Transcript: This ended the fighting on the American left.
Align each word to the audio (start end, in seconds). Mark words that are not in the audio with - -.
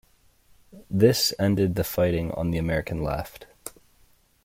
This 0.89 1.31
ended 1.37 1.75
the 1.75 1.83
fighting 1.83 2.31
on 2.31 2.49
the 2.49 2.57
American 2.57 3.03
left. 3.03 3.45